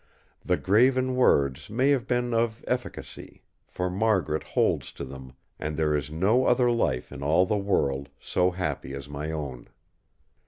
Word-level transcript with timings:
The 0.43 0.57
graven 0.57 1.15
words 1.15 1.69
may 1.69 1.91
have 1.91 2.07
been 2.07 2.33
of 2.33 2.63
efficacy; 2.67 3.43
for 3.67 3.87
Margaret 3.91 4.41
holds 4.41 4.91
to 4.93 5.05
them, 5.05 5.33
and 5.59 5.77
there 5.77 5.95
is 5.95 6.09
no 6.09 6.45
other 6.45 6.71
life 6.71 7.11
in 7.11 7.21
all 7.21 7.45
the 7.45 7.55
world 7.55 8.09
so 8.19 8.49
happy 8.49 8.95
as 8.95 9.07
my 9.07 9.29
own. 9.29 9.67